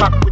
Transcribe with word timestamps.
so 0.00 0.30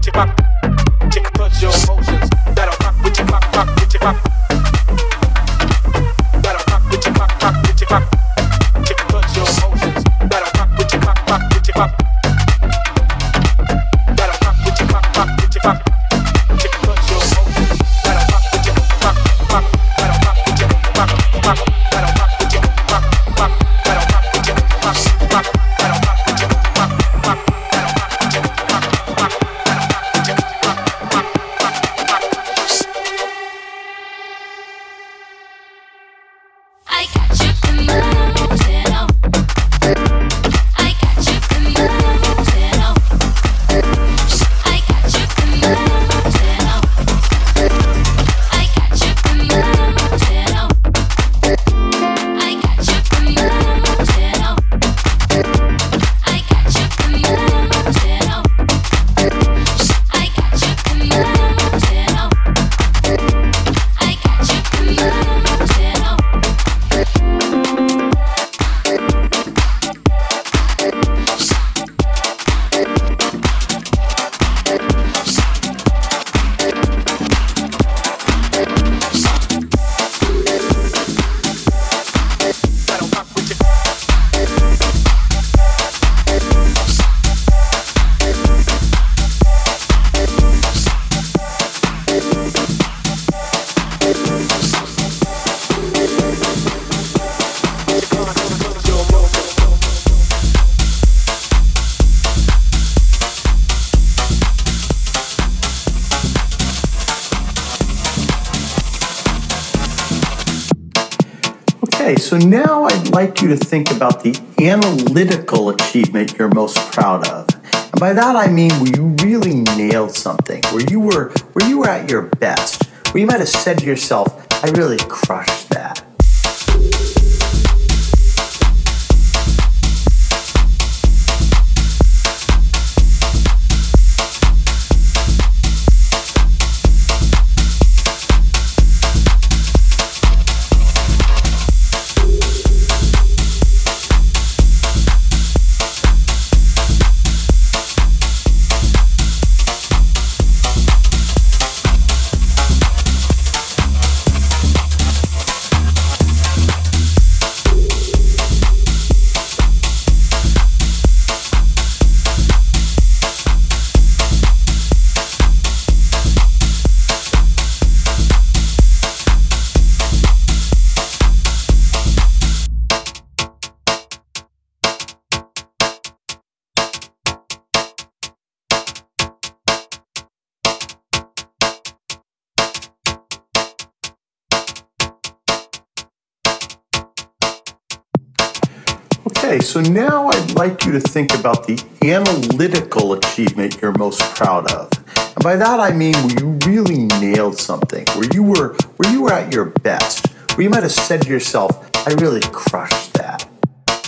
so 189.78 189.92
now 189.92 190.26
I'd 190.26 190.56
like 190.56 190.84
you 190.84 190.90
to 190.90 190.98
think 190.98 191.32
about 191.38 191.68
the 191.68 191.80
analytical 192.02 193.12
achievement 193.12 193.78
you're 193.80 193.92
most 193.92 194.20
proud 194.34 194.68
of. 194.72 194.90
And 195.16 195.44
by 195.44 195.54
that 195.54 195.78
I 195.78 195.92
mean 195.92 196.14
where 196.14 196.40
you 196.40 196.58
really 196.66 197.04
nailed 197.20 197.56
something, 197.58 198.04
where 198.16 198.28
you 198.34 198.42
were 198.42 198.74
where 198.96 199.12
you 199.12 199.22
were 199.22 199.32
at 199.32 199.52
your 199.52 199.66
best, 199.66 200.26
where 200.56 200.64
you 200.64 200.70
might 200.70 200.82
have 200.82 200.90
said 200.90 201.22
to 201.22 201.28
yourself, 201.28 201.88
I 202.08 202.12
really 202.14 202.40
crushed 202.50 203.12
that. 203.14 203.48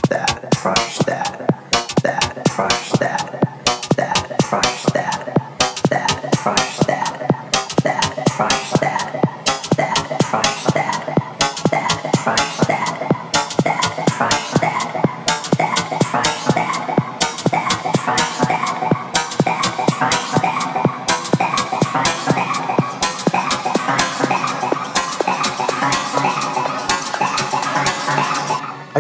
That, 0.08 0.48
crushed 0.56 1.06
that. 1.06 1.38
That, 2.02 2.48
crushed 2.48 2.98
that. 2.98 3.30
That, 3.30 3.49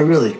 I 0.00 0.02
really 0.02 0.39